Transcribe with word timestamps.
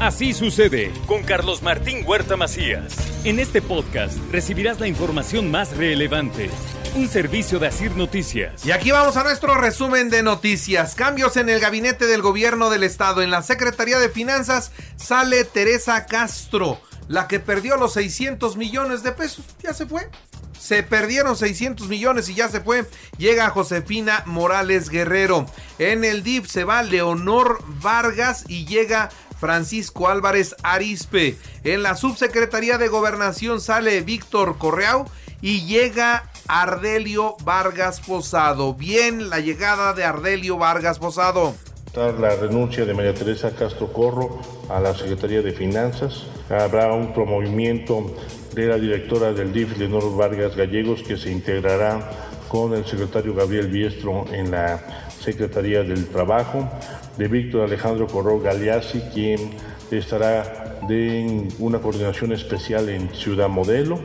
Así 0.00 0.34
sucede 0.34 0.92
con 1.06 1.22
Carlos 1.22 1.62
Martín 1.62 2.04
Huerta 2.06 2.36
Macías. 2.36 2.94
En 3.24 3.40
este 3.40 3.62
podcast 3.62 4.18
recibirás 4.30 4.78
la 4.78 4.88
información 4.88 5.50
más 5.50 5.74
relevante. 5.74 6.50
Un 6.94 7.08
servicio 7.08 7.58
de 7.58 7.68
Asir 7.68 7.96
Noticias. 7.96 8.66
Y 8.66 8.72
aquí 8.72 8.90
vamos 8.90 9.16
a 9.16 9.24
nuestro 9.24 9.54
resumen 9.54 10.10
de 10.10 10.22
noticias. 10.22 10.94
Cambios 10.96 11.38
en 11.38 11.48
el 11.48 11.60
gabinete 11.60 12.06
del 12.06 12.20
gobierno 12.20 12.68
del 12.68 12.82
estado. 12.82 13.22
En 13.22 13.30
la 13.30 13.42
Secretaría 13.42 13.98
de 13.98 14.10
Finanzas 14.10 14.70
sale 14.96 15.44
Teresa 15.44 16.04
Castro, 16.04 16.78
la 17.08 17.26
que 17.26 17.40
perdió 17.40 17.78
los 17.78 17.94
600 17.94 18.58
millones 18.58 19.02
de 19.02 19.12
pesos. 19.12 19.46
Ya 19.62 19.72
se 19.72 19.86
fue. 19.86 20.10
Se 20.58 20.82
perdieron 20.82 21.36
600 21.36 21.88
millones 21.88 22.28
y 22.28 22.34
ya 22.34 22.48
se 22.48 22.60
fue. 22.60 22.84
Llega 23.18 23.50
Josefina 23.50 24.22
Morales 24.26 24.90
Guerrero. 24.90 25.46
En 25.78 26.04
el 26.04 26.22
DIF 26.22 26.48
se 26.48 26.64
va 26.64 26.82
Leonor 26.82 27.62
Vargas 27.80 28.44
y 28.48 28.66
llega 28.66 29.10
Francisco 29.38 30.08
Álvarez 30.08 30.54
Arispe. 30.62 31.36
En 31.64 31.82
la 31.82 31.96
subsecretaría 31.96 32.78
de 32.78 32.88
gobernación 32.88 33.60
sale 33.60 34.00
Víctor 34.02 34.58
Correau 34.58 35.06
y 35.40 35.66
llega 35.66 36.30
Ardelio 36.48 37.36
Vargas 37.44 38.00
Posado. 38.00 38.74
Bien, 38.74 39.30
la 39.30 39.40
llegada 39.40 39.92
de 39.92 40.04
Ardelio 40.04 40.56
Vargas 40.56 40.98
Posado. 40.98 41.54
La 41.94 42.36
renuncia 42.36 42.84
de 42.84 42.92
María 42.92 43.14
Teresa 43.14 43.52
Castro 43.52 43.90
Corro 43.90 44.40
a 44.68 44.80
la 44.80 44.94
Secretaría 44.94 45.40
de 45.40 45.52
Finanzas. 45.52 46.26
Habrá 46.50 46.92
un 46.92 47.14
promovimiento 47.14 48.14
de 48.52 48.66
la 48.66 48.76
directora 48.76 49.32
del 49.32 49.52
DIF, 49.52 49.78
Leonor 49.78 50.14
Vargas 50.14 50.54
Gallegos, 50.54 51.02
que 51.02 51.16
se 51.16 51.30
integrará 51.30 52.10
con 52.48 52.74
el 52.74 52.84
secretario 52.84 53.34
Gabriel 53.34 53.68
Biestro 53.68 54.26
en 54.30 54.50
la 54.50 55.08
Secretaría 55.20 55.82
del 55.82 56.06
Trabajo 56.08 56.68
de 57.16 57.28
Víctor 57.28 57.62
Alejandro 57.62 58.06
Corro 58.06 58.40
Galeazzi, 58.40 59.00
quien 59.12 59.52
estará 59.90 60.78
de 60.88 61.48
una 61.58 61.78
coordinación 61.78 62.32
especial 62.32 62.88
en 62.88 63.14
Ciudad 63.14 63.48
Modelo. 63.48 64.00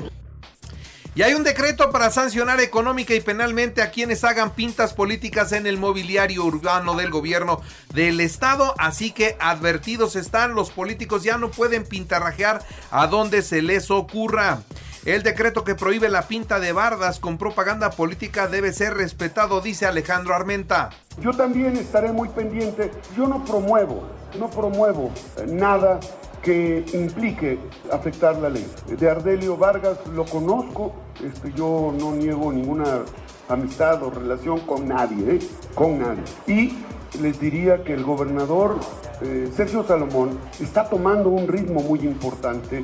Y 1.14 1.24
hay 1.24 1.34
un 1.34 1.44
decreto 1.44 1.92
para 1.92 2.10
sancionar 2.10 2.62
económica 2.62 3.14
y 3.14 3.20
penalmente 3.20 3.82
a 3.82 3.92
quienes 3.92 4.24
hagan 4.24 4.56
pintas 4.56 4.94
políticas 4.94 5.52
en 5.52 5.68
el 5.68 5.78
mobiliario 5.78 6.46
urbano 6.46 6.96
del 6.96 7.10
gobierno 7.10 7.62
del 7.94 8.22
estado. 8.22 8.74
Así 8.78 9.12
que 9.12 9.36
advertidos 9.42 10.16
están, 10.16 10.56
los 10.56 10.72
políticos 10.72 11.24
ya 11.24 11.38
no 11.38 11.52
pueden 11.52 11.84
pintarrajear 11.84 12.64
a 12.92 13.08
donde 13.08 13.42
se 13.42 13.62
les 13.62 13.92
ocurra. 13.92 14.62
El 15.04 15.24
decreto 15.24 15.64
que 15.64 15.74
prohíbe 15.74 16.10
la 16.10 16.28
pinta 16.28 16.60
de 16.60 16.74
bardas 16.74 17.20
con 17.20 17.40
propaganda 17.40 17.90
política 17.90 18.48
debe 18.48 18.72
ser 18.72 18.94
respetado, 18.94 19.60
dice 19.60 19.88
Alejandro 19.88 20.36
Armenta. 20.36 20.92
Yo 21.20 21.32
también 21.32 21.76
estaré 21.76 22.12
muy 22.12 22.30
pendiente. 22.30 22.92
Yo 23.18 23.26
no 23.28 23.44
promuevo, 23.44 24.04
no 24.40 24.48
promuevo 24.52 25.12
nada 25.48 26.00
que 26.44 26.86
implique 26.94 27.58
afectar 27.92 28.38
la 28.38 28.50
ley. 28.50 28.66
De 28.88 29.10
Ardelio 29.10 29.58
Vargas 29.58 29.98
lo 30.14 30.24
conozco, 30.24 30.94
este, 31.24 31.52
yo 31.54 31.92
no 32.00 32.12
niego 32.12 32.52
ninguna 32.54 33.02
amistad 33.50 34.04
o 34.04 34.12
relación 34.12 34.60
con 34.62 34.88
nadie, 34.88 35.36
¿eh? 35.36 35.40
con 35.74 35.98
nadie. 35.98 36.24
Y 36.46 36.78
les 37.20 37.40
diría 37.40 37.84
que 37.84 37.94
el 37.94 38.04
gobernador 38.04 38.78
eh, 39.22 39.52
Sergio 39.56 39.84
Salomón 39.84 40.40
está 40.60 40.88
tomando 40.88 41.30
un 41.30 41.48
ritmo 41.48 41.82
muy 41.82 42.00
importante. 42.02 42.84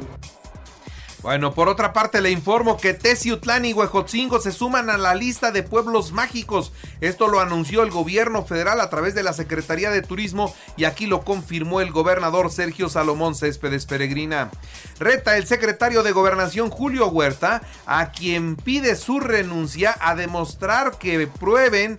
Bueno, 1.23 1.55
por 1.55 1.67
otra 1.67 1.93
parte 1.93 2.21
le 2.21 2.29
informo 2.29 2.77
que 2.77 2.93
Teciutlán 2.93 3.65
y 3.65 3.73
Huejotzingo 3.73 4.39
se 4.39 4.51
suman 4.51 4.91
a 4.91 4.97
la 4.97 5.15
lista 5.15 5.51
de 5.51 5.63
pueblos 5.63 6.11
mágicos. 6.11 6.71
Esto 7.01 7.27
lo 7.27 7.39
anunció 7.39 7.81
el 7.81 7.89
gobierno 7.89 8.45
federal 8.45 8.79
a 8.81 8.89
través 8.91 9.15
de 9.15 9.23
la 9.23 9.33
Secretaría 9.33 9.89
de 9.89 10.03
Turismo 10.03 10.53
y 10.77 10.83
aquí 10.83 11.07
lo 11.07 11.21
confirmó 11.21 11.81
el 11.81 11.91
gobernador 11.91 12.51
Sergio 12.51 12.87
Salomón 12.87 13.33
Céspedes 13.33 13.87
Peregrina. 13.87 14.51
Reta 14.99 15.37
el 15.37 15.47
secretario 15.47 16.03
de 16.03 16.11
Gobernación 16.11 16.69
Julio 16.69 17.07
Huerta, 17.07 17.63
a 17.87 18.11
quien 18.11 18.55
pide 18.55 18.95
su 18.95 19.19
renuncia 19.19 19.97
a 19.99 20.13
demostrar 20.13 20.99
que 20.99 21.25
prueben 21.25 21.97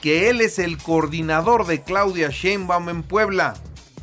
que 0.00 0.30
él 0.30 0.40
es 0.40 0.60
el 0.60 0.78
coordinador 0.78 1.66
de 1.66 1.82
Claudia 1.82 2.28
Sheinbaum 2.30 2.88
en 2.88 3.02
Puebla 3.02 3.54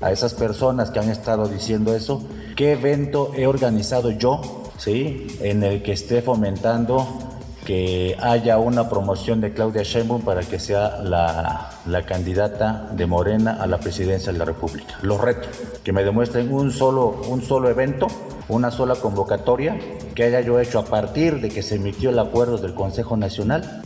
a 0.01 0.11
esas 0.11 0.33
personas 0.33 0.91
que 0.91 0.99
han 0.99 1.09
estado 1.09 1.47
diciendo 1.47 1.95
eso, 1.95 2.23
qué 2.55 2.73
evento 2.73 3.31
he 3.35 3.47
organizado 3.47 4.11
yo, 4.11 4.63
¿sí? 4.77 5.27
En 5.41 5.63
el 5.63 5.81
que 5.81 5.93
esté 5.93 6.21
fomentando 6.21 7.27
que 7.65 8.15
haya 8.21 8.59
una 8.59 8.89
promoción 8.89 9.41
de 9.41 9.51
Claudia 9.51 9.83
Sheinbaum 9.83 10.21
para 10.21 10.41
que 10.41 10.57
sea 10.57 10.99
la, 11.03 11.69
la, 11.85 12.05
candidata 12.05 12.87
de 12.93 13.05
Morena 13.05 13.57
a 13.59 13.67
la 13.67 13.77
presidencia 13.77 14.31
de 14.31 14.37
la 14.39 14.45
República. 14.45 14.97
Los 15.01 15.19
reto, 15.19 15.49
que 15.83 15.91
me 15.91 16.05
demuestren 16.05 16.53
un 16.53 16.71
solo, 16.71 17.19
un 17.27 17.41
solo 17.41 17.69
evento, 17.69 18.07
una 18.47 18.71
sola 18.71 18.95
convocatoria 18.95 19.77
que 20.15 20.23
haya 20.23 20.39
yo 20.39 20.61
hecho 20.61 20.79
a 20.79 20.85
partir 20.85 21.41
de 21.41 21.49
que 21.49 21.61
se 21.61 21.75
emitió 21.75 22.11
el 22.11 22.19
acuerdo 22.19 22.57
del 22.57 22.73
Consejo 22.73 23.17
Nacional 23.17 23.83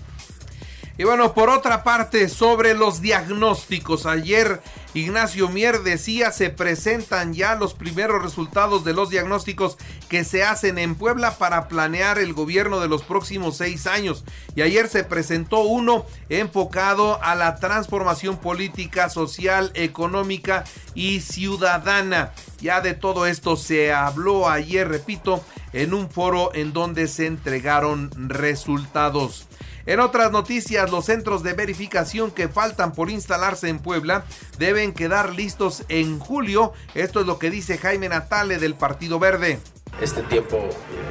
y 1.02 1.04
bueno, 1.04 1.34
por 1.34 1.50
otra 1.50 1.84
parte, 1.84 2.30
sobre 2.30 2.76
los 2.76 3.02
diagnósticos. 3.02 4.06
Ayer 4.06 4.62
Ignacio 4.94 5.50
Mier 5.50 5.82
decía, 5.82 6.32
se 6.32 6.52
presentan 6.52 7.34
ya 7.34 7.56
los 7.56 7.74
primeros 7.74 8.22
resultados 8.22 8.84
de 8.84 8.94
los 8.94 9.10
diagnósticos 9.10 9.78
que 10.10 10.24
se 10.24 10.44
hacen 10.44 10.78
en 10.78 10.94
Puebla 10.94 11.40
para 11.40 11.68
planear 11.68 12.20
el 12.20 12.34
gobierno 12.34 12.80
de 12.82 12.88
los 12.88 13.02
próximos 13.02 13.58
seis 13.58 13.88
años. 13.88 14.24
Y 14.56 14.62
ayer 14.62 14.90
se 14.90 15.04
presentó 15.04 15.62
uno 15.62 16.06
enfocado 16.30 17.20
a 17.24 17.34
la 17.34 17.56
transformación 17.56 18.38
política, 18.38 19.10
social, 19.10 19.72
económica 19.74 20.66
y 20.94 21.22
ciudadana. 21.22 22.32
Ya 22.60 22.80
de 22.80 22.94
todo 22.94 23.26
esto 23.26 23.56
se 23.56 23.92
habló 23.92 24.48
ayer, 24.48 24.88
repito, 24.88 25.44
en 25.74 25.96
un 25.96 26.12
foro 26.12 26.54
en 26.54 26.74
donde 26.74 27.08
se 27.08 27.26
entregaron 27.26 28.12
resultados. 28.30 29.48
En 29.86 30.00
otras 30.00 30.32
noticias, 30.32 30.92
los 30.92 31.06
centros 31.06 31.44
de 31.44 31.54
verificación 31.54 32.32
que 32.32 32.48
faltan 32.48 32.94
por 32.94 33.10
instalarse 33.10 33.70
en 33.70 33.80
Puebla 33.80 34.26
deben 34.58 34.94
quedar 34.94 35.34
listos 35.34 35.84
en 35.90 36.20
julio. 36.20 36.74
Esto 36.94 37.22
es 37.22 37.26
lo 37.26 37.40
que 37.40 37.50
dice 37.50 37.78
Jaime 37.78 38.10
Natale 38.10 38.58
del 38.58 38.76
Partido 38.76 39.20
Verde. 39.20 39.60
Este 40.00 40.24
tiempo 40.24 40.58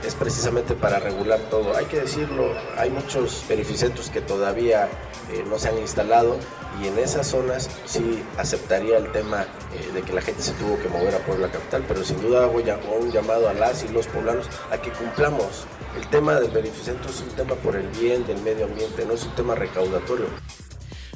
es 0.04 0.14
precisamente 0.14 0.74
para 0.74 0.98
regular 0.98 1.38
todo. 1.50 1.76
Hay 1.76 1.84
que 1.86 2.00
decirlo, 2.00 2.52
hay 2.76 2.90
muchos 2.90 3.44
verificentros 3.48 4.10
que 4.10 4.20
todavía 4.20 4.88
eh, 5.32 5.44
no 5.48 5.58
se 5.58 5.68
han 5.68 5.78
instalado 5.78 6.38
y 6.82 6.88
en 6.88 6.98
esas 6.98 7.28
zonas 7.28 7.68
sí 7.84 8.22
aceptaría 8.38 8.96
el 8.96 9.12
tema 9.12 9.42
eh, 9.74 9.92
de 9.92 10.02
que 10.02 10.12
la 10.12 10.22
gente 10.22 10.42
se 10.42 10.52
tuvo 10.52 10.78
que 10.78 10.88
mover 10.88 11.14
a 11.14 11.18
Puebla 11.18 11.50
Capital, 11.50 11.84
pero 11.86 12.02
sin 12.02 12.20
duda 12.20 12.46
voy 12.46 12.68
a 12.70 12.78
un 12.98 13.12
llamado 13.12 13.48
a 13.48 13.54
las 13.54 13.84
y 13.84 13.88
los 13.88 14.06
poblanos 14.06 14.48
a 14.72 14.78
que 14.78 14.90
cumplamos. 14.90 15.66
El 15.96 16.06
tema 16.08 16.34
del 16.34 16.50
beneficentro 16.50 17.10
es 17.10 17.20
un 17.20 17.28
tema 17.30 17.54
por 17.56 17.76
el 17.76 17.88
bien 17.88 18.26
del 18.26 18.40
medio 18.42 18.66
ambiente, 18.66 19.04
no 19.04 19.14
es 19.14 19.24
un 19.24 19.34
tema 19.34 19.54
recaudatorio. 19.54 20.26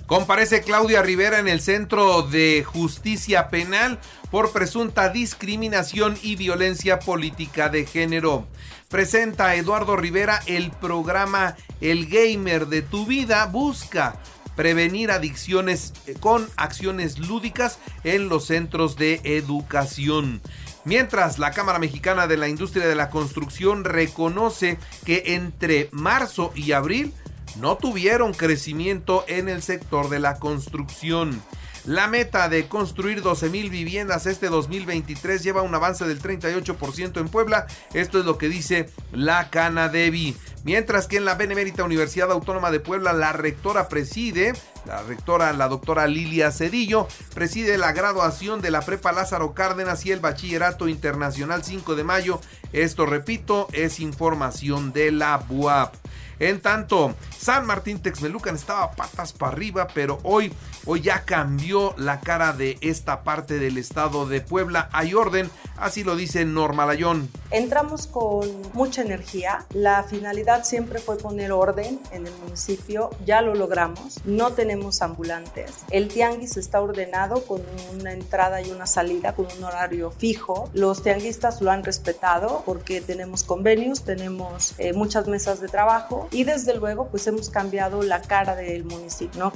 Comparece 0.06 0.60
Claudia 0.60 1.00
Rivera 1.00 1.38
en 1.38 1.48
el 1.48 1.60
Centro 1.60 2.22
de 2.22 2.62
Justicia 2.62 3.48
Penal 3.48 3.98
por 4.30 4.52
presunta 4.52 5.08
discriminación 5.08 6.18
y 6.22 6.36
violencia 6.36 6.98
política 6.98 7.70
de 7.70 7.86
género. 7.86 8.46
Presenta 8.90 9.46
a 9.46 9.54
Eduardo 9.54 9.96
Rivera 9.96 10.40
el 10.46 10.70
programa 10.72 11.56
El 11.80 12.06
Gamer 12.06 12.66
de 12.66 12.82
tu 12.82 13.06
vida. 13.06 13.46
Busca 13.46 14.20
prevenir 14.56 15.10
adicciones 15.10 15.94
con 16.20 16.48
acciones 16.56 17.18
lúdicas 17.18 17.78
en 18.04 18.28
los 18.28 18.46
centros 18.46 18.96
de 18.96 19.20
educación. 19.24 20.42
Mientras 20.84 21.38
la 21.38 21.50
Cámara 21.50 21.78
Mexicana 21.78 22.26
de 22.26 22.36
la 22.36 22.48
Industria 22.48 22.86
de 22.86 22.94
la 22.94 23.08
Construcción 23.08 23.84
reconoce 23.84 24.78
que 25.04 25.34
entre 25.34 25.88
marzo 25.92 26.52
y 26.54 26.72
abril 26.72 27.12
no 27.58 27.76
tuvieron 27.76 28.34
crecimiento 28.34 29.24
en 29.26 29.48
el 29.48 29.62
sector 29.62 30.10
de 30.10 30.18
la 30.18 30.38
construcción. 30.38 31.42
La 31.86 32.06
meta 32.06 32.48
de 32.48 32.66
construir 32.66 33.20
12 33.20 33.50
mil 33.50 33.68
viviendas 33.68 34.26
este 34.26 34.48
2023 34.48 35.42
lleva 35.42 35.60
un 35.60 35.74
avance 35.74 36.06
del 36.06 36.20
38% 36.20 37.20
en 37.20 37.28
Puebla. 37.28 37.66
Esto 37.92 38.18
es 38.18 38.24
lo 38.24 38.38
que 38.38 38.48
dice 38.48 38.88
la 39.12 39.50
Canadevi. 39.50 40.34
Mientras 40.64 41.06
que 41.06 41.18
en 41.18 41.26
la 41.26 41.34
Benemérita 41.34 41.84
Universidad 41.84 42.32
Autónoma 42.32 42.70
de 42.70 42.80
Puebla, 42.80 43.12
la 43.12 43.34
rectora 43.34 43.88
preside, 43.90 44.54
la 44.86 45.02
rectora, 45.02 45.52
la 45.52 45.68
doctora 45.68 46.06
Lilia 46.06 46.50
Cedillo, 46.50 47.08
preside 47.34 47.78
la 47.78 47.92
graduación 47.92 48.60
de 48.60 48.70
la 48.70 48.80
Prepa 48.80 49.12
Lázaro 49.12 49.54
Cárdenas 49.54 50.04
y 50.06 50.12
el 50.12 50.20
Bachillerato 50.20 50.88
Internacional 50.88 51.64
5 51.64 51.94
de 51.94 52.04
mayo. 52.04 52.40
Esto, 52.72 53.06
repito, 53.06 53.68
es 53.72 54.00
información 54.00 54.92
de 54.92 55.12
la 55.12 55.36
BUAP. 55.38 55.94
En 56.38 56.60
tanto, 56.60 57.14
San 57.36 57.66
Martín 57.66 58.00
Texmelucan 58.00 58.54
estaba 58.54 58.92
patas 58.92 59.32
para 59.32 59.52
arriba, 59.52 59.88
pero 59.94 60.18
hoy, 60.22 60.52
hoy 60.86 61.00
ya 61.00 61.24
cambió 61.24 61.94
la 61.96 62.20
cara 62.20 62.52
de 62.52 62.78
esta 62.80 63.22
parte 63.22 63.58
del 63.58 63.78
estado 63.78 64.26
de 64.26 64.40
Puebla. 64.40 64.88
Hay 64.92 65.14
orden, 65.14 65.50
Así 65.76 66.04
lo 66.04 66.14
dice 66.14 66.44
Norma 66.44 66.86
Layón. 66.86 67.28
Entramos 67.50 68.06
con 68.06 68.48
mucha 68.74 69.02
energía. 69.02 69.66
La 69.72 70.04
finalidad 70.04 70.64
siempre 70.64 71.00
fue 71.00 71.18
poner 71.18 71.52
orden 71.52 72.00
en 72.12 72.26
el 72.26 72.32
municipio. 72.44 73.10
Ya 73.24 73.42
lo 73.42 73.54
logramos. 73.54 74.20
No 74.24 74.52
tenemos 74.52 75.02
ambulantes. 75.02 75.72
El 75.90 76.08
tianguis 76.08 76.56
está 76.56 76.80
ordenado 76.80 77.44
con 77.44 77.60
una 77.92 78.12
entrada 78.12 78.62
y 78.62 78.70
una 78.70 78.86
salida 78.86 79.34
con 79.34 79.46
un 79.56 79.64
horario 79.64 80.10
fijo. 80.12 80.70
Los 80.74 81.02
tianguistas 81.02 81.60
lo 81.60 81.70
han 81.70 81.82
respetado 81.82 82.62
porque 82.64 83.00
tenemos 83.00 83.42
convenios, 83.42 84.04
tenemos 84.04 84.74
eh, 84.78 84.92
muchas 84.92 85.26
mesas 85.26 85.60
de 85.60 85.68
trabajo 85.68 86.28
y 86.34 86.44
desde 86.44 86.74
luego 86.74 87.08
pues 87.08 87.26
hemos 87.26 87.48
cambiado 87.48 88.02
la 88.02 88.20
cara 88.20 88.56
del 88.56 88.84
municipio. 88.84 89.52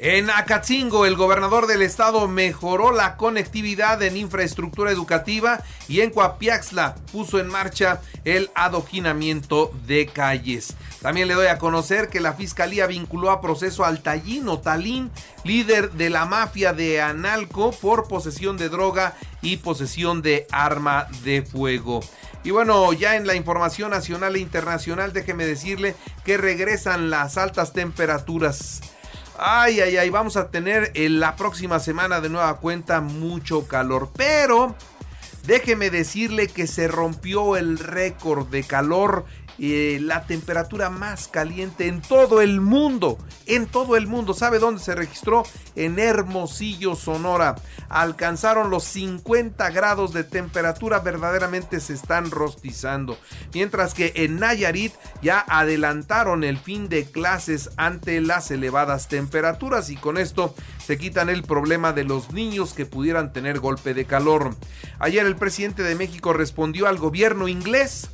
En 0.00 0.30
Acatzingo, 0.30 1.06
el 1.06 1.16
gobernador 1.16 1.66
del 1.66 1.82
estado 1.82 2.28
mejoró 2.28 2.92
la 2.92 3.16
conectividad 3.16 4.00
en 4.00 4.16
infraestructura 4.16 4.92
educativa 4.92 5.60
y 5.88 6.02
en 6.02 6.10
Coapiaxla 6.10 6.94
puso 7.10 7.40
en 7.40 7.48
marcha 7.48 8.00
el 8.24 8.48
adoquinamiento 8.54 9.72
de 9.88 10.06
calles. 10.06 10.76
También 11.02 11.26
le 11.26 11.34
doy 11.34 11.48
a 11.48 11.58
conocer 11.58 12.10
que 12.10 12.20
la 12.20 12.34
fiscalía 12.34 12.86
vinculó 12.86 13.32
a 13.32 13.40
proceso 13.40 13.84
al 13.84 14.00
Tallino 14.00 14.60
Talín, 14.60 15.10
líder 15.42 15.90
de 15.90 16.10
la 16.10 16.26
mafia 16.26 16.72
de 16.72 17.00
Analco, 17.00 17.72
por 17.72 18.06
posesión 18.06 18.56
de 18.56 18.68
droga 18.68 19.16
y 19.42 19.56
posesión 19.56 20.22
de 20.22 20.46
arma 20.52 21.08
de 21.24 21.42
fuego. 21.42 21.98
Y 22.44 22.52
bueno, 22.52 22.92
ya 22.92 23.16
en 23.16 23.26
la 23.26 23.34
información 23.34 23.90
nacional 23.90 24.36
e 24.36 24.38
internacional, 24.38 25.12
déjeme 25.12 25.44
decirle 25.44 25.96
que 26.24 26.36
regresan 26.36 27.10
las 27.10 27.36
altas 27.36 27.72
temperaturas. 27.72 28.80
Ay, 29.40 29.80
ay, 29.80 29.96
ay, 29.96 30.10
vamos 30.10 30.36
a 30.36 30.50
tener 30.50 30.90
en 30.94 31.20
la 31.20 31.36
próxima 31.36 31.78
semana 31.78 32.20
de 32.20 32.28
nueva 32.28 32.56
cuenta 32.56 33.00
mucho 33.00 33.68
calor. 33.68 34.10
Pero 34.16 34.74
déjeme 35.46 35.90
decirle 35.90 36.48
que 36.48 36.66
se 36.66 36.88
rompió 36.88 37.56
el 37.56 37.78
récord 37.78 38.48
de 38.48 38.64
calor 38.64 39.26
eh, 39.60 39.98
la 40.00 40.24
temperatura 40.24 40.88
más 40.88 41.26
caliente 41.26 41.88
en 41.88 42.00
todo 42.00 42.40
el 42.40 42.60
mundo. 42.60 43.18
En 43.46 43.66
todo 43.66 43.96
el 43.96 44.06
mundo. 44.06 44.34
¿Sabe 44.34 44.58
dónde 44.58 44.82
se 44.82 44.94
registró? 44.94 45.42
En 45.74 45.98
Hermosillo, 45.98 46.94
Sonora. 46.94 47.56
Alcanzaron 47.88 48.70
los 48.70 48.84
50 48.84 49.70
grados 49.70 50.12
de 50.12 50.24
temperatura. 50.24 51.00
Verdaderamente 51.00 51.80
se 51.80 51.94
están 51.94 52.30
rostizando. 52.30 53.18
Mientras 53.52 53.94
que 53.94 54.12
en 54.14 54.38
Nayarit 54.38 54.92
ya 55.22 55.44
adelantaron 55.48 56.44
el 56.44 56.58
fin 56.58 56.88
de 56.88 57.04
clases 57.10 57.70
ante 57.76 58.20
las 58.20 58.50
elevadas 58.50 59.08
temperaturas. 59.08 59.90
Y 59.90 59.96
con 59.96 60.18
esto 60.18 60.54
se 60.84 60.98
quitan 60.98 61.28
el 61.28 61.42
problema 61.42 61.92
de 61.92 62.04
los 62.04 62.32
niños 62.32 62.74
que 62.74 62.86
pudieran 62.86 63.32
tener 63.32 63.58
golpe 63.58 63.92
de 63.92 64.04
calor. 64.04 64.54
Ayer 65.00 65.26
el 65.26 65.36
presidente 65.36 65.82
de 65.82 65.96
México 65.96 66.32
respondió 66.32 66.86
al 66.86 66.98
gobierno 66.98 67.48
inglés 67.48 68.08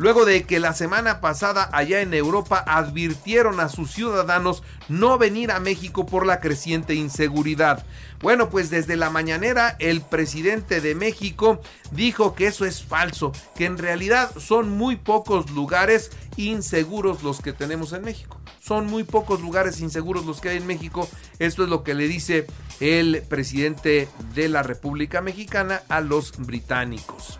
luego 0.00 0.24
de 0.24 0.44
que 0.44 0.60
la 0.60 0.72
semana 0.72 1.20
pasada 1.20 1.68
allá 1.74 2.00
en 2.00 2.14
Europa 2.14 2.64
advirtieron 2.66 3.60
a 3.60 3.68
sus 3.68 3.90
ciudadanos 3.90 4.62
no 4.88 5.18
venir 5.18 5.50
a 5.50 5.60
México 5.60 6.06
por 6.06 6.24
la 6.24 6.40
creciente 6.40 6.94
inseguridad. 6.94 7.84
Bueno, 8.22 8.48
pues 8.48 8.70
desde 8.70 8.96
la 8.96 9.10
mañanera 9.10 9.76
el 9.78 10.00
presidente 10.00 10.80
de 10.80 10.94
México 10.94 11.60
dijo 11.90 12.34
que 12.34 12.46
eso 12.46 12.64
es 12.64 12.82
falso, 12.82 13.32
que 13.54 13.66
en 13.66 13.76
realidad 13.76 14.30
son 14.38 14.70
muy 14.70 14.96
pocos 14.96 15.50
lugares 15.50 16.10
inseguros 16.38 17.22
los 17.22 17.42
que 17.42 17.52
tenemos 17.52 17.92
en 17.92 18.00
México. 18.00 18.40
Son 18.58 18.86
muy 18.86 19.04
pocos 19.04 19.42
lugares 19.42 19.80
inseguros 19.80 20.24
los 20.24 20.40
que 20.40 20.48
hay 20.48 20.56
en 20.56 20.66
México. 20.66 21.10
Esto 21.38 21.64
es 21.64 21.68
lo 21.68 21.84
que 21.84 21.92
le 21.92 22.08
dice 22.08 22.46
el 22.80 23.22
presidente 23.28 24.08
de 24.34 24.48
la 24.48 24.62
República 24.62 25.20
Mexicana 25.20 25.82
a 25.90 26.00
los 26.00 26.32
británicos. 26.38 27.38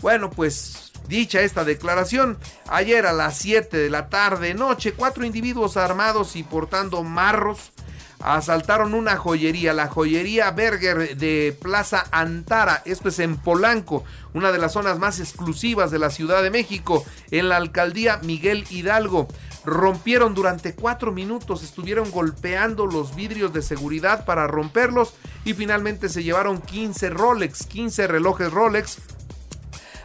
Bueno, 0.00 0.30
pues 0.30 0.85
Dicha 1.08 1.40
esta 1.40 1.64
declaración, 1.64 2.36
ayer 2.68 3.06
a 3.06 3.12
las 3.12 3.38
7 3.38 3.76
de 3.76 3.90
la 3.90 4.08
tarde 4.08 4.54
noche, 4.54 4.92
cuatro 4.92 5.24
individuos 5.24 5.76
armados 5.76 6.34
y 6.34 6.42
portando 6.42 7.02
marros 7.04 7.72
asaltaron 8.20 8.94
una 8.94 9.16
joyería, 9.16 9.72
la 9.72 9.88
joyería 9.88 10.50
Berger 10.50 11.16
de 11.16 11.56
Plaza 11.60 12.06
Antara, 12.10 12.82
esto 12.84 13.08
es 13.08 13.18
en 13.18 13.36
Polanco, 13.36 14.04
una 14.34 14.52
de 14.52 14.58
las 14.58 14.72
zonas 14.72 14.98
más 14.98 15.20
exclusivas 15.20 15.90
de 15.90 15.98
la 15.98 16.10
Ciudad 16.10 16.42
de 16.42 16.50
México, 16.50 17.04
en 17.30 17.48
la 17.48 17.56
alcaldía 17.56 18.18
Miguel 18.22 18.64
Hidalgo. 18.70 19.28
Rompieron 19.64 20.34
durante 20.34 20.74
cuatro 20.74 21.12
minutos, 21.12 21.62
estuvieron 21.62 22.10
golpeando 22.10 22.86
los 22.86 23.14
vidrios 23.16 23.52
de 23.52 23.62
seguridad 23.62 24.24
para 24.24 24.46
romperlos 24.46 25.14
y 25.44 25.54
finalmente 25.54 26.08
se 26.08 26.22
llevaron 26.22 26.60
15 26.60 27.10
Rolex, 27.10 27.66
15 27.66 28.06
relojes 28.06 28.52
Rolex, 28.52 28.98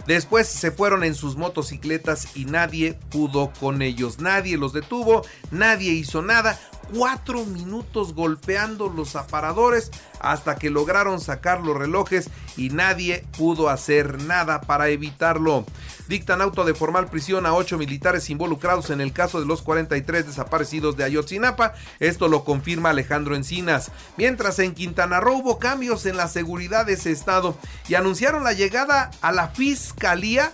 Después 0.07 0.47
se 0.47 0.71
fueron 0.71 1.03
en 1.03 1.15
sus 1.15 1.35
motocicletas 1.35 2.35
y 2.35 2.45
nadie 2.45 2.97
pudo 3.09 3.51
con 3.59 3.81
ellos. 3.81 4.19
Nadie 4.19 4.57
los 4.57 4.73
detuvo, 4.73 5.23
nadie 5.51 5.91
hizo 5.93 6.21
nada 6.21 6.59
cuatro 6.93 7.45
minutos 7.45 8.13
golpeando 8.13 8.89
los 8.89 9.15
aparadores 9.15 9.91
hasta 10.19 10.55
que 10.55 10.69
lograron 10.69 11.19
sacar 11.19 11.61
los 11.61 11.77
relojes 11.77 12.29
y 12.57 12.69
nadie 12.69 13.25
pudo 13.37 13.69
hacer 13.69 14.21
nada 14.23 14.61
para 14.61 14.89
evitarlo. 14.89 15.65
Dictan 16.07 16.41
auto 16.41 16.65
de 16.65 16.73
formal 16.73 17.07
prisión 17.07 17.45
a 17.45 17.53
ocho 17.53 17.77
militares 17.77 18.29
involucrados 18.29 18.89
en 18.89 19.01
el 19.01 19.13
caso 19.13 19.39
de 19.39 19.45
los 19.45 19.61
43 19.61 20.27
desaparecidos 20.27 20.97
de 20.97 21.05
Ayotzinapa. 21.05 21.73
Esto 21.99 22.27
lo 22.27 22.43
confirma 22.43 22.89
Alejandro 22.89 23.35
Encinas. 23.35 23.91
Mientras 24.17 24.59
en 24.59 24.73
Quintana 24.73 25.19
Roo 25.19 25.37
hubo 25.37 25.59
cambios 25.59 26.05
en 26.05 26.17
la 26.17 26.27
seguridad 26.27 26.85
de 26.85 26.93
ese 26.93 27.11
estado 27.11 27.55
y 27.87 27.95
anunciaron 27.95 28.43
la 28.43 28.53
llegada 28.53 29.11
a 29.21 29.31
la 29.31 29.47
fiscalía 29.49 30.53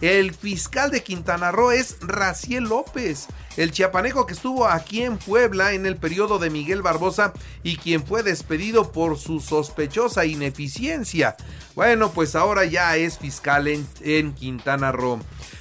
el 0.00 0.34
fiscal 0.34 0.90
de 0.90 1.02
Quintana 1.02 1.52
Roo 1.52 1.70
es 1.70 1.96
Raciel 2.00 2.64
López, 2.64 3.26
el 3.56 3.72
chiapaneco 3.72 4.26
que 4.26 4.34
estuvo 4.34 4.66
aquí 4.66 5.02
en 5.02 5.16
Puebla 5.16 5.72
en 5.72 5.86
el 5.86 5.96
periodo 5.96 6.38
de 6.38 6.50
Miguel 6.50 6.82
Barbosa 6.82 7.32
y 7.62 7.76
quien 7.76 8.04
fue 8.04 8.22
despedido 8.22 8.92
por 8.92 9.18
su 9.18 9.40
sospechosa 9.40 10.26
ineficiencia. 10.26 11.36
Bueno, 11.74 12.10
pues 12.12 12.34
ahora 12.34 12.64
ya 12.64 12.96
es 12.96 13.18
fiscal 13.18 13.68
en, 13.68 13.86
en 14.02 14.34
Quintana 14.34 14.92
Roo 14.92 15.20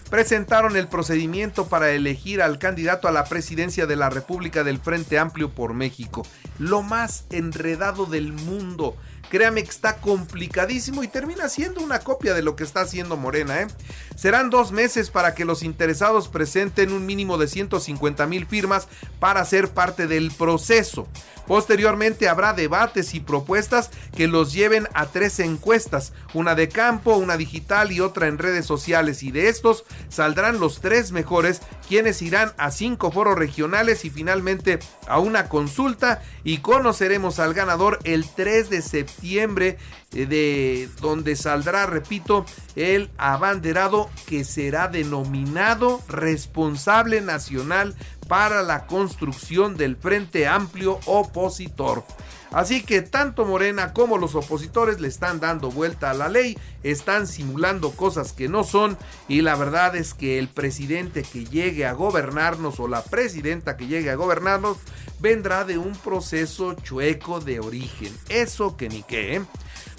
presentaron 0.10 0.78
el 0.78 0.88
procedimiento 0.88 1.68
para 1.68 1.92
elegir 1.92 2.42
al 2.42 2.60
candidato 2.60 3.08
a 3.08 3.12
la 3.12 3.26
presidencia 3.26 3.86
de 3.86 3.96
la 3.96 4.10
República 4.10 4.64
del 4.64 4.80
Frente 4.80 5.18
Amplio 5.18 5.52
por 5.52 5.74
México. 5.74 6.26
Lo 6.60 6.82
más 6.82 7.26
enredado 7.32 8.06
del 8.06 8.34
mundo. 8.34 8.96
Créame 9.30 9.64
que 9.64 9.72
está 9.72 9.98
complicadísimo 9.98 11.04
y 11.04 11.08
termina 11.08 11.50
siendo 11.50 11.82
una 11.82 12.00
copia 12.00 12.34
de 12.34 12.44
lo 12.44 12.56
que 12.56 12.64
está 12.64 12.82
haciendo 12.82 13.18
Morena. 13.18 13.62
¿eh? 13.62 13.68
Serán 14.16 14.50
dos 14.50 14.72
meses 14.72 15.10
para 15.10 15.34
que 15.34 15.46
los 15.46 15.64
interesados 15.64 16.28
presenten 16.28 16.92
un 16.92 17.06
mínimo 17.06 17.38
de 17.38 17.48
150 17.48 18.28
mil 18.28 18.46
firmas 18.46 18.88
para 19.20 19.44
ser 19.44 19.70
parte 19.70 20.08
del 20.08 20.32
proceso. 20.32 21.08
Posteriormente 21.48 22.28
habrá 22.28 22.54
debates 22.54 23.14
y 23.14 23.20
propuestas 23.20 23.92
que 24.16 24.28
los 24.28 24.54
lleven 24.54 24.88
a 24.94 25.08
tres 25.08 25.40
encuestas, 25.40 26.14
una 26.34 26.56
de 26.56 26.70
campo, 26.70 27.16
una 27.18 27.38
digital 27.38 27.92
y 27.92 28.00
otra 28.00 28.28
en 28.28 28.40
redes 28.40 28.66
sociales 28.66 29.22
y 29.22 29.32
de 29.32 29.50
estos 29.50 29.86
saldrán 30.10 30.60
los 30.60 30.82
tres 30.82 31.12
mejores 31.12 31.62
quienes 31.88 32.22
irán 32.22 32.54
a 32.58 32.72
cinco 32.72 33.12
foros 33.12 33.38
regionales 33.38 34.06
y 34.06 34.10
finalmente 34.10 34.80
a 35.08 35.20
una 35.20 35.50
consulta. 35.50 36.22
Y 36.44 36.60
conoceremos 36.60 37.40
al 37.40 37.54
ganador 37.54 38.00
el 38.04 38.28
3 38.28 38.70
de 38.70 38.82
septiembre 38.82 39.78
eh, 40.14 40.26
de 40.26 40.90
donde 41.02 41.36
saldrá, 41.36 41.86
repito, 41.86 42.46
el 42.76 43.10
abanderado 43.18 44.10
que 44.28 44.44
será 44.44 44.88
denominado 44.88 46.02
responsable 46.08 47.22
nacional 47.22 47.96
para 48.28 48.64
la 48.64 48.88
construcción 48.88 49.78
del 49.78 49.96
Frente 49.96 50.48
Amplio 50.48 51.00
opositor. 51.06 52.04
Así 52.52 52.84
que 52.84 53.02
tanto 53.02 53.44
Morena 53.44 53.92
como 53.92 54.18
los 54.18 54.34
opositores 54.34 55.02
le 55.02 55.10
están 55.10 55.42
dando 55.42 55.72
vuelta 55.72 56.12
a 56.12 56.14
la 56.14 56.30
ley, 56.30 56.58
están 56.84 57.28
simulando 57.28 57.92
cosas 57.92 58.32
que 58.32 58.48
no 58.48 58.64
son 58.64 58.98
y 59.28 59.42
la 59.42 59.56
verdad 59.56 59.96
es 59.96 60.14
que 60.14 60.40
el 60.40 60.48
presidente 60.48 61.24
que 61.24 61.44
llegue 61.44 61.86
a 61.86 61.92
gobernarnos 61.92 62.80
o 62.80 62.88
la 62.88 63.04
presidenta 63.04 63.76
que 63.76 63.88
llegue 63.88 64.10
a 64.10 64.16
gobernarnos 64.16 64.78
vendrá 65.20 65.66
de 65.66 65.78
un 65.78 65.94
proceso 65.98 66.76
chueco 66.76 67.42
de 67.42 67.60
origen. 67.60 68.14
Eso 68.30 68.78
que 68.78 68.88
ni 68.88 69.04
qué. 69.04 69.36
¿eh? 69.36 69.42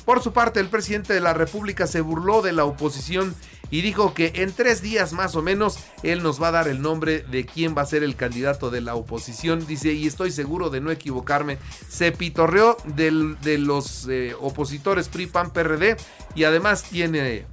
Por 0.07 0.23
su 0.23 0.33
parte, 0.33 0.61
el 0.61 0.69
presidente 0.69 1.13
de 1.13 1.21
la 1.21 1.35
República 1.35 1.89
se 1.89 2.01
burló 2.01 2.41
de 2.41 2.53
la 2.53 2.65
oposición 2.65 3.35
y 3.71 3.83
dijo 3.83 4.15
que 4.15 4.33
en 4.37 4.53
tres 4.53 4.83
días 4.83 5.13
más 5.13 5.37
o 5.37 5.43
menos 5.43 5.79
él 6.03 6.23
nos 6.23 6.41
va 6.43 6.49
a 6.49 6.53
dar 6.53 6.69
el 6.69 6.83
nombre 6.83 7.25
de 7.31 7.47
quién 7.47 7.77
va 7.77 7.83
a 7.83 7.87
ser 7.87 8.03
el 8.03 8.17
candidato 8.17 8.71
de 8.71 8.81
la 8.81 8.95
oposición. 8.95 9.67
Dice, 9.67 9.93
y 9.93 10.07
estoy 10.07 10.31
seguro 10.31 10.71
de 10.71 10.81
no 10.81 10.91
equivocarme, 10.91 11.59
se 11.89 12.13
pitorreó 12.13 12.77
de 12.85 13.59
los 13.59 14.07
eh, 14.09 14.35
opositores 14.41 15.09
PRI, 15.09 15.27
PAN, 15.27 15.53
PRD 15.53 15.97
y 16.35 16.45
además 16.45 16.85
tiene 16.85 17.47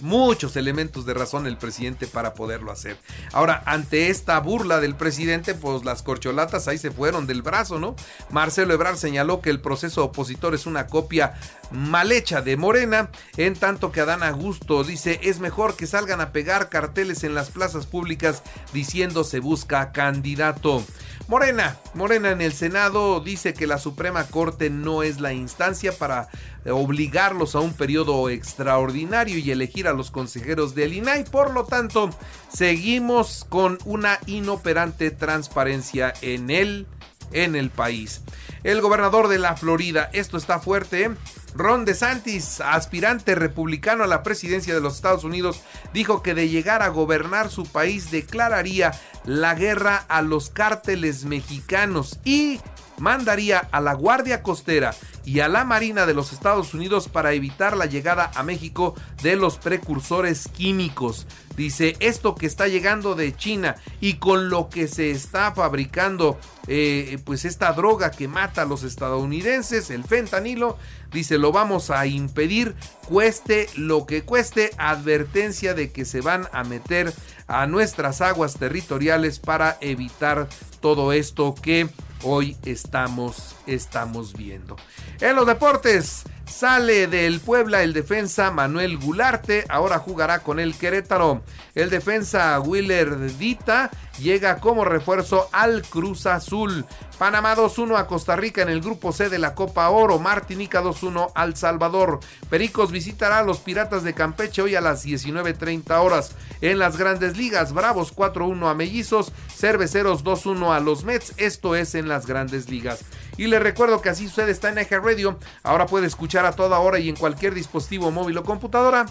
muchos 0.00 0.56
elementos 0.56 1.06
de 1.06 1.14
razón 1.14 1.46
el 1.46 1.56
presidente 1.56 2.06
para 2.06 2.34
poderlo 2.34 2.70
hacer. 2.70 2.96
Ahora, 3.32 3.62
ante 3.66 4.10
esta 4.10 4.38
burla 4.40 4.80
del 4.80 4.94
presidente, 4.94 5.54
pues 5.54 5.84
las 5.84 6.02
corcholatas 6.02 6.68
ahí 6.68 6.78
se 6.78 6.90
fueron 6.90 7.26
del 7.26 7.42
brazo, 7.42 7.78
¿no? 7.78 7.96
Marcelo 8.30 8.74
Ebrard 8.74 8.96
señaló 8.96 9.40
que 9.40 9.50
el 9.50 9.60
proceso 9.60 10.04
opositor 10.04 10.54
es 10.54 10.66
una 10.66 10.86
copia 10.86 11.34
mal 11.70 12.12
hecha 12.12 12.40
de 12.40 12.56
Morena, 12.56 13.10
en 13.36 13.54
tanto 13.54 13.92
que 13.92 14.00
Adán 14.00 14.22
Augusto 14.22 14.84
dice 14.84 15.20
es 15.22 15.40
mejor 15.40 15.76
que 15.76 15.86
salgan 15.86 16.20
a 16.20 16.32
pegar 16.32 16.68
carteles 16.68 17.24
en 17.24 17.34
las 17.34 17.50
plazas 17.50 17.86
públicas 17.86 18.42
diciendo 18.72 19.24
se 19.24 19.40
busca 19.40 19.92
candidato. 19.92 20.84
Morena, 21.26 21.78
Morena 21.94 22.30
en 22.30 22.42
el 22.42 22.52
Senado 22.52 23.20
dice 23.20 23.54
que 23.54 23.66
la 23.66 23.78
Suprema 23.78 24.24
Corte 24.26 24.68
no 24.68 25.02
es 25.02 25.20
la 25.20 25.32
instancia 25.32 25.96
para 25.96 26.28
obligarlos 26.70 27.54
a 27.54 27.60
un 27.60 27.74
periodo 27.74 28.28
extraordinario 28.30 29.38
y 29.38 29.50
elegir 29.50 29.88
a 29.88 29.92
los 29.92 30.10
consejeros 30.10 30.74
del 30.74 30.94
INAI. 30.94 31.24
Por 31.24 31.52
lo 31.52 31.64
tanto, 31.64 32.10
seguimos 32.52 33.46
con 33.48 33.78
una 33.84 34.18
inoperante 34.26 35.10
transparencia 35.10 36.14
en 36.22 36.50
el, 36.50 36.86
en 37.32 37.56
el 37.56 37.70
país. 37.70 38.22
El 38.62 38.80
gobernador 38.80 39.28
de 39.28 39.38
la 39.38 39.56
Florida, 39.56 40.08
esto 40.12 40.38
está 40.38 40.58
fuerte, 40.58 41.10
Ron 41.54 41.84
DeSantis, 41.84 42.60
aspirante 42.60 43.34
republicano 43.36 44.02
a 44.02 44.08
la 44.08 44.22
presidencia 44.22 44.74
de 44.74 44.80
los 44.80 44.96
Estados 44.96 45.22
Unidos, 45.22 45.60
dijo 45.92 46.22
que 46.22 46.34
de 46.34 46.48
llegar 46.48 46.82
a 46.82 46.88
gobernar 46.88 47.48
su 47.48 47.64
país 47.64 48.10
declararía 48.10 48.92
la 49.24 49.54
guerra 49.54 50.04
a 50.08 50.20
los 50.22 50.50
cárteles 50.50 51.24
mexicanos 51.24 52.18
y 52.24 52.60
mandaría 52.98 53.68
a 53.70 53.80
la 53.80 53.94
Guardia 53.94 54.42
Costera 54.42 54.94
y 55.24 55.40
a 55.40 55.48
la 55.48 55.64
Marina 55.64 56.06
de 56.06 56.14
los 56.14 56.32
Estados 56.32 56.74
Unidos 56.74 57.08
para 57.08 57.32
evitar 57.32 57.76
la 57.76 57.86
llegada 57.86 58.30
a 58.34 58.42
México 58.42 58.94
de 59.22 59.36
los 59.36 59.58
precursores 59.58 60.48
químicos. 60.48 61.26
Dice, 61.56 61.96
esto 62.00 62.34
que 62.34 62.46
está 62.46 62.66
llegando 62.66 63.14
de 63.14 63.34
China 63.36 63.76
y 64.00 64.14
con 64.14 64.50
lo 64.50 64.68
que 64.68 64.88
se 64.88 65.12
está 65.12 65.52
fabricando, 65.52 66.38
eh, 66.66 67.18
pues 67.24 67.44
esta 67.44 67.72
droga 67.72 68.10
que 68.10 68.26
mata 68.26 68.62
a 68.62 68.64
los 68.66 68.82
estadounidenses, 68.82 69.90
el 69.90 70.02
fentanilo, 70.02 70.76
dice, 71.12 71.38
lo 71.38 71.52
vamos 71.52 71.90
a 71.90 72.06
impedir, 72.06 72.74
cueste 73.06 73.68
lo 73.76 74.04
que 74.04 74.24
cueste, 74.24 74.72
advertencia 74.78 75.74
de 75.74 75.92
que 75.92 76.04
se 76.04 76.20
van 76.20 76.48
a 76.52 76.64
meter 76.64 77.12
a 77.46 77.66
nuestras 77.66 78.20
aguas 78.20 78.56
territoriales 78.56 79.38
para 79.38 79.78
evitar 79.80 80.48
todo 80.80 81.12
esto 81.12 81.54
que 81.54 81.88
hoy 82.24 82.56
estamos, 82.64 83.54
estamos 83.66 84.32
viendo. 84.32 84.76
En 85.20 85.36
los 85.36 85.46
deportes, 85.46 86.24
sale 86.46 87.06
del 87.06 87.40
Puebla 87.40 87.82
el 87.82 87.92
defensa 87.92 88.50
Manuel 88.50 88.98
Gularte, 88.98 89.64
ahora 89.68 89.98
jugará 89.98 90.40
con 90.40 90.60
el 90.60 90.76
Querétaro. 90.76 91.42
El 91.74 91.90
defensa 91.90 92.58
Willer 92.60 93.18
Dita 93.36 93.90
llega 94.18 94.58
como 94.60 94.84
refuerzo 94.84 95.48
al 95.52 95.82
Cruz 95.82 96.26
Azul. 96.26 96.84
Panamá 97.18 97.54
2-1 97.56 97.96
a 97.96 98.06
Costa 98.06 98.36
Rica 98.36 98.62
en 98.62 98.68
el 98.68 98.80
grupo 98.80 99.12
C 99.12 99.28
de 99.28 99.38
la 99.38 99.54
Copa 99.54 99.88
Oro. 99.90 100.18
Martinica 100.18 100.82
2-1 100.82 101.32
al 101.34 101.56
Salvador. 101.56 102.20
Pericos 102.50 102.92
visitará 102.92 103.38
a 103.38 103.42
los 103.42 103.58
Piratas 103.58 104.02
de 104.02 104.14
Campeche 104.14 104.62
hoy 104.62 104.74
a 104.74 104.80
las 104.80 105.04
19.30 105.06 105.90
horas. 106.00 106.32
En 106.60 106.78
las 106.78 106.96
grandes 106.96 107.36
ligas, 107.36 107.72
Bravos 107.72 108.14
4-1 108.14 108.70
a 108.70 108.74
Mellizos, 108.74 109.32
Cerveceros 109.54 110.24
2-1 110.24 110.74
a 110.74 110.80
los 110.80 111.04
Mets. 111.04 111.34
Esto 111.36 111.74
es 111.74 111.94
en 111.94 112.08
las 112.08 112.26
grandes 112.26 112.68
ligas. 112.68 113.04
Y 113.36 113.46
les 113.46 113.62
recuerdo 113.62 114.00
que 114.00 114.08
así 114.08 114.28
sucede 114.28 114.52
está 114.52 114.68
en 114.68 114.78
Eje 114.78 114.98
Radio. 114.98 115.38
Ahora 115.62 115.86
puede 115.86 116.06
escuchar 116.06 116.46
a 116.46 116.52
toda 116.52 116.78
hora 116.78 116.98
y 116.98 117.08
en 117.08 117.16
cualquier 117.16 117.54
dispositivo 117.54 118.10
móvil 118.10 118.38
o 118.38 118.44
computadora 118.44 119.06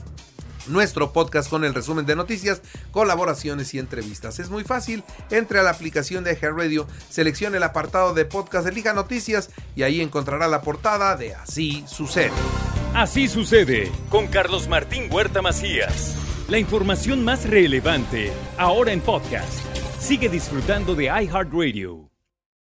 nuestro 0.68 1.12
podcast 1.12 1.50
con 1.50 1.64
el 1.64 1.74
resumen 1.74 2.06
de 2.06 2.16
noticias, 2.16 2.62
colaboraciones 2.92 3.74
y 3.74 3.80
entrevistas. 3.80 4.40
Es 4.40 4.50
muy 4.50 4.64
fácil, 4.64 5.04
entre 5.30 5.60
a 5.60 5.64
la 5.64 5.72
aplicación 5.72 6.24
de 6.24 6.32
Eje 6.32 6.50
Radio, 6.52 6.88
seleccione 7.10 7.58
el 7.58 7.64
apartado 7.64 8.14
de 8.14 8.26
podcast, 8.26 8.68
elija 8.68 8.94
noticias 8.94 9.50
y 9.76 9.84
ahí 9.84 10.02
encontrará 10.02 10.48
la 10.48 10.62
portada 10.62 11.16
de 11.16 11.36
Así 11.36 11.84
sucede. 11.88 12.32
Así 12.94 13.28
sucede 13.28 13.92
con 14.10 14.28
Carlos 14.28 14.68
Martín 14.68 15.12
Huerta 15.12 15.42
Macías. 15.42 16.16
La 16.48 16.60
información 16.60 17.24
más 17.24 17.50
relevante 17.50 18.32
ahora 18.58 18.92
en 18.92 19.02
podcast. 19.02 19.60
Sigue 20.00 20.30
disfrutando 20.30 20.94
de 20.94 21.06
iHeartRadio. 21.06 22.13